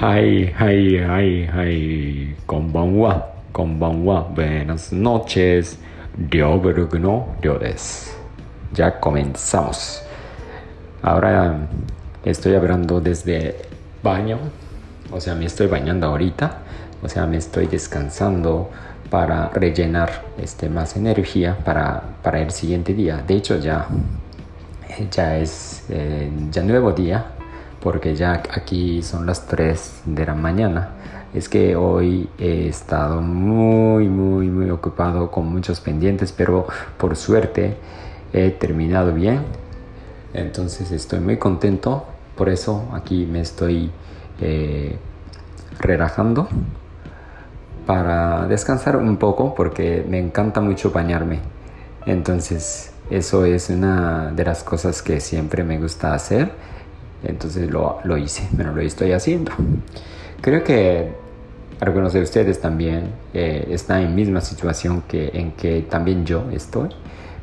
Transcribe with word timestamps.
Hi, 0.00 0.54
hi, 0.54 0.94
hi, 1.02 1.48
hi. 1.50 2.34
Konbanwa, 2.46 3.32
konbanwa. 3.50 4.20
Buenas 4.32 4.92
noches. 4.92 5.76
Ryoburg 6.30 6.94
no 7.00 7.34
Ryo 7.42 7.58
desu. 7.58 8.12
Ya 8.72 9.00
comenzamos. 9.00 10.00
Ahora 11.02 11.66
estoy 12.24 12.54
hablando 12.54 13.00
desde 13.00 13.56
baño. 14.00 14.38
O 15.10 15.20
sea, 15.20 15.34
me 15.34 15.46
estoy 15.46 15.66
bañando 15.66 16.06
ahorita. 16.06 16.58
O 17.02 17.08
sea, 17.08 17.26
me 17.26 17.38
estoy 17.38 17.66
descansando 17.66 18.70
para 19.10 19.48
rellenar 19.48 20.26
este, 20.40 20.68
más 20.68 20.96
energía 20.96 21.58
para, 21.64 22.00
para 22.22 22.40
el 22.40 22.52
siguiente 22.52 22.94
día. 22.94 23.24
De 23.26 23.34
hecho, 23.34 23.58
ya, 23.58 23.88
ya 25.10 25.38
es 25.38 25.86
eh, 25.90 26.30
ya 26.52 26.62
nuevo 26.62 26.92
día 26.92 27.32
porque 27.80 28.14
ya 28.14 28.42
aquí 28.50 29.02
son 29.02 29.26
las 29.26 29.46
3 29.46 30.02
de 30.06 30.26
la 30.26 30.34
mañana. 30.34 30.90
Es 31.34 31.48
que 31.48 31.76
hoy 31.76 32.28
he 32.38 32.68
estado 32.68 33.20
muy, 33.20 34.08
muy, 34.08 34.48
muy 34.48 34.70
ocupado 34.70 35.30
con 35.30 35.46
muchos 35.46 35.80
pendientes, 35.80 36.32
pero 36.32 36.66
por 36.96 37.16
suerte 37.16 37.76
he 38.32 38.50
terminado 38.50 39.12
bien. 39.12 39.42
Entonces 40.34 40.90
estoy 40.90 41.20
muy 41.20 41.36
contento. 41.36 42.04
Por 42.36 42.48
eso 42.48 42.88
aquí 42.94 43.26
me 43.26 43.40
estoy 43.40 43.90
eh, 44.40 44.96
relajando 45.78 46.48
para 47.86 48.46
descansar 48.46 48.96
un 48.96 49.16
poco 49.16 49.54
porque 49.54 50.04
me 50.08 50.18
encanta 50.18 50.60
mucho 50.60 50.90
bañarme. 50.90 51.40
Entonces 52.06 52.92
eso 53.10 53.44
es 53.44 53.70
una 53.70 54.30
de 54.32 54.44
las 54.44 54.64
cosas 54.64 55.02
que 55.02 55.20
siempre 55.20 55.62
me 55.64 55.78
gusta 55.78 56.14
hacer 56.14 56.52
entonces 57.22 57.70
lo, 57.70 57.98
lo 58.04 58.16
hice, 58.16 58.48
pero 58.56 58.74
lo 58.74 58.80
estoy 58.80 59.12
haciendo. 59.12 59.52
Creo 60.40 60.62
que 60.62 61.12
algunos 61.80 62.12
de 62.12 62.22
ustedes 62.22 62.60
también 62.60 63.12
eh, 63.34 63.66
están 63.70 64.02
en 64.02 64.14
misma 64.14 64.40
situación 64.40 65.02
que 65.06 65.30
en 65.32 65.52
que 65.52 65.82
también 65.82 66.24
yo 66.24 66.44
estoy. 66.52 66.88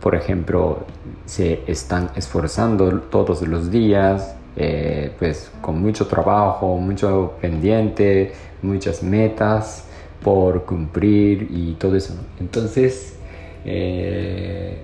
Por 0.00 0.14
ejemplo, 0.14 0.84
se 1.24 1.62
están 1.66 2.10
esforzando 2.14 3.00
todos 3.10 3.46
los 3.46 3.70
días, 3.70 4.36
eh, 4.56 5.12
pues 5.18 5.50
con 5.60 5.80
mucho 5.80 6.06
trabajo, 6.06 6.76
mucho 6.76 7.34
pendiente, 7.40 8.32
muchas 8.62 9.02
metas 9.02 9.84
por 10.22 10.64
cumplir 10.64 11.48
y 11.50 11.74
todo 11.74 11.96
eso. 11.96 12.14
Entonces, 12.38 13.16
eh, 13.64 14.78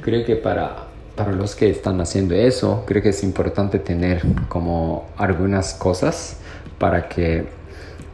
creo 0.00 0.24
que 0.24 0.36
para 0.36 0.91
para 1.16 1.32
los 1.32 1.54
que 1.54 1.70
están 1.70 2.00
haciendo 2.00 2.34
eso, 2.34 2.84
creo 2.86 3.02
que 3.02 3.10
es 3.10 3.22
importante 3.22 3.78
tener 3.78 4.22
como 4.48 5.06
algunas 5.16 5.74
cosas 5.74 6.38
para 6.78 7.08
que 7.08 7.46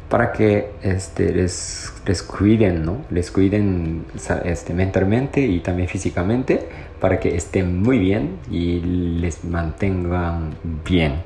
para 0.09 0.33
que 0.33 0.71
este, 0.83 1.33
les, 1.35 1.93
cuiden, 2.27 2.83
¿no? 2.83 2.97
Les 3.11 3.31
cuiden 3.31 4.07
este, 4.45 4.73
mentalmente 4.73 5.43
y 5.43 5.61
también 5.61 5.87
físicamente 5.87 6.67
para 6.99 7.21
que 7.21 7.37
estén 7.37 7.83
muy 7.83 7.99
bien 7.99 8.39
y 8.51 8.81
les 8.81 9.45
mantengan 9.45 10.55
bien 10.85 11.17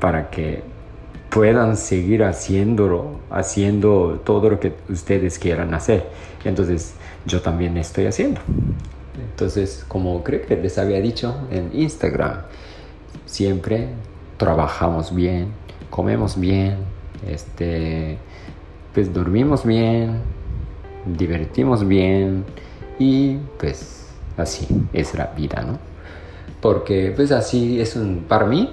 para 0.00 0.28
que 0.28 0.62
puedan 1.30 1.76
seguir 1.76 2.24
haciéndolo, 2.24 3.20
haciendo 3.30 4.20
todo 4.24 4.50
lo 4.50 4.60
que 4.60 4.74
ustedes 4.90 5.38
quieran 5.38 5.72
hacer. 5.72 6.06
Entonces, 6.44 6.94
yo 7.24 7.40
también 7.40 7.76
estoy 7.78 8.06
haciendo. 8.06 8.40
Entonces, 9.18 9.84
como 9.88 10.22
creo 10.24 10.44
que 10.46 10.56
les 10.56 10.78
había 10.78 11.00
dicho 11.00 11.34
en 11.50 11.70
Instagram, 11.72 12.42
siempre 13.26 13.88
trabajamos 14.36 15.14
bien, 15.14 15.48
comemos 15.90 16.38
bien, 16.38 16.78
este, 17.26 18.18
pues 18.92 19.12
dormimos 19.12 19.64
bien, 19.64 20.20
divertimos 21.06 21.86
bien 21.86 22.44
y 22.98 23.36
pues 23.58 24.08
así 24.36 24.66
es 24.92 25.14
la 25.14 25.26
vida, 25.36 25.62
¿no? 25.62 25.78
Porque 26.60 27.12
pues 27.14 27.30
así 27.30 27.80
es 27.80 27.94
un, 27.96 28.24
para 28.28 28.46
mí, 28.46 28.70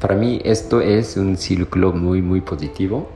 para 0.00 0.16
mí 0.16 0.40
esto 0.44 0.80
es 0.80 1.16
un 1.16 1.36
círculo 1.36 1.92
muy, 1.92 2.22
muy 2.22 2.40
positivo 2.40 3.08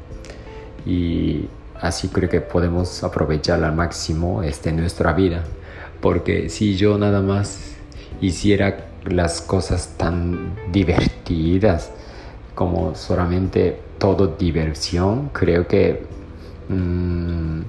y 0.86 1.48
así 1.80 2.08
creo 2.08 2.28
que 2.28 2.40
podemos 2.40 3.02
aprovechar 3.02 3.62
al 3.64 3.74
máximo 3.74 4.42
este, 4.42 4.72
nuestra 4.72 5.12
vida 5.12 5.44
porque 6.00 6.48
si 6.48 6.76
yo 6.76 6.98
nada 6.98 7.20
más 7.20 7.74
hiciera 8.20 8.88
las 9.04 9.40
cosas 9.40 9.94
tan 9.96 10.54
divertidas 10.72 11.90
como 12.54 12.94
solamente 12.94 13.78
todo 13.98 14.26
diversión, 14.26 15.30
creo 15.32 15.66
que 15.66 16.02
mm, 16.68 17.60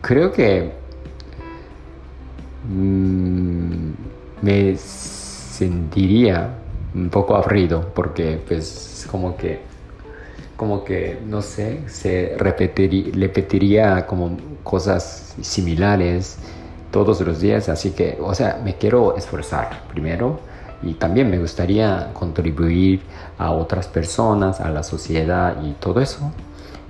creo 0.00 0.32
que 0.32 0.72
mm, 2.68 3.90
me 4.42 4.76
sentiría 4.76 6.54
un 6.94 7.10
poco 7.10 7.36
aburrido 7.36 7.92
porque 7.94 8.40
pues 8.46 9.06
como 9.10 9.36
que 9.36 9.60
como 10.56 10.82
que 10.84 11.18
no 11.24 11.40
sé 11.40 11.82
se 11.86 12.34
repetiría, 12.36 13.12
repetiría 13.14 14.06
como 14.06 14.36
cosas 14.64 15.36
similares 15.40 16.38
todos 16.90 17.20
los 17.20 17.40
días, 17.40 17.68
así 17.68 17.90
que, 17.90 18.18
o 18.20 18.34
sea, 18.34 18.60
me 18.64 18.76
quiero 18.76 19.16
esforzar 19.16 19.82
primero 19.90 20.40
y 20.82 20.94
también 20.94 21.30
me 21.30 21.38
gustaría 21.38 22.10
contribuir 22.12 23.02
a 23.36 23.50
otras 23.50 23.88
personas, 23.88 24.60
a 24.60 24.70
la 24.70 24.82
sociedad 24.82 25.62
y 25.62 25.72
todo 25.72 26.00
eso. 26.00 26.32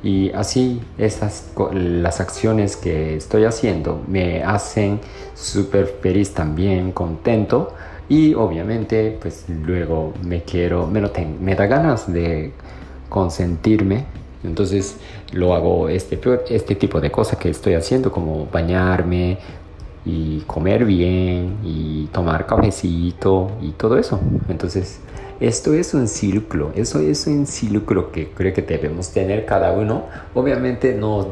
Y 0.03 0.31
así 0.31 0.81
esas, 0.97 1.53
las 1.73 2.21
acciones 2.21 2.77
que 2.77 3.17
estoy 3.17 3.45
haciendo 3.45 4.01
me 4.07 4.45
hacen 4.45 5.01
súper 5.35 5.87
feliz 6.01 6.33
también, 6.35 6.93
contento 6.93 7.75
y 8.09 8.35
obviamente 8.35 9.19
pues 9.21 9.45
luego 9.49 10.13
me 10.23 10.43
quiero, 10.43 10.87
me, 10.87 11.01
lo 11.01 11.11
tengo, 11.11 11.39
me 11.41 11.55
da 11.57 11.67
ganas 11.67 12.11
de 12.13 12.53
consentirme 13.09 14.07
entonces 14.45 14.97
lo 15.33 15.55
hago 15.55 15.89
este, 15.89 16.19
este 16.51 16.75
tipo 16.75 17.01
de 17.01 17.11
cosas 17.11 17.39
que 17.39 17.51
estoy 17.51 17.75
haciendo 17.75 18.13
como 18.13 18.47
bañarme, 18.47 19.39
y 20.09 20.43
comer 20.47 20.87
bien 20.87 21.59
y 21.63 22.07
tomar 22.07 22.47
cafecito 22.47 23.51
y 23.61 23.73
todo 23.73 23.99
eso. 23.99 24.19
Entonces, 24.49 25.01
esto 25.39 25.75
es 25.75 25.93
un 25.93 26.09
círculo, 26.09 26.73
eso 26.75 26.99
es 27.01 27.27
un 27.27 27.47
círculo 27.47 28.11
que 28.11 28.31
creo 28.31 28.55
que 28.55 28.63
debemos 28.63 29.11
tener 29.11 29.45
cada 29.45 29.73
uno. 29.73 30.05
Obviamente 30.35 30.95
no, 30.95 31.29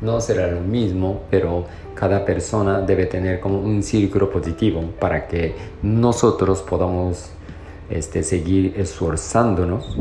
no 0.00 0.20
será 0.22 0.50
lo 0.50 0.60
mismo, 0.60 1.20
pero 1.30 1.66
cada 1.94 2.24
persona 2.24 2.80
debe 2.80 3.04
tener 3.04 3.40
como 3.40 3.60
un 3.60 3.82
círculo 3.82 4.30
positivo 4.30 4.82
para 4.98 5.28
que 5.28 5.54
nosotros 5.82 6.62
podamos 6.62 7.30
este, 7.90 8.22
seguir 8.22 8.74
esforzándonos 8.78 9.98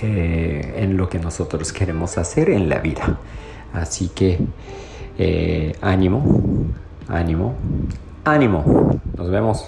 eh, 0.00 0.74
en 0.76 0.96
lo 0.96 1.08
que 1.08 1.18
nosotros 1.18 1.72
queremos 1.72 2.18
hacer 2.18 2.50
en 2.50 2.68
la 2.68 2.78
vida. 2.78 3.18
Así 3.72 4.08
que 4.08 4.38
eh, 5.18 5.74
ánimo, 5.80 6.22
ánimo, 7.08 7.54
ánimo. 8.24 9.00
Nos 9.16 9.30
vemos. 9.30 9.66